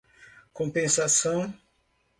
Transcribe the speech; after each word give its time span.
compensação 0.55 1.53